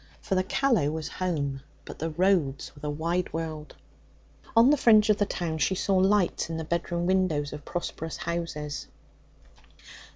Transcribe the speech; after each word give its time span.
For 0.19 0.33
the 0.33 0.43
Callow 0.43 0.89
was 0.89 1.07
home, 1.07 1.61
but 1.85 1.99
the 1.99 2.09
roads 2.09 2.71
were 2.75 2.79
the 2.79 2.89
wide 2.89 3.31
world. 3.31 3.75
On 4.55 4.71
the 4.71 4.75
fringe 4.75 5.11
of 5.11 5.17
the 5.17 5.27
town 5.27 5.59
she 5.59 5.75
saw 5.75 5.95
lights 5.97 6.49
in 6.49 6.57
the 6.57 6.63
bedroom 6.63 7.05
windows 7.05 7.53
of 7.53 7.65
prosperous 7.65 8.17
houses. 8.17 8.87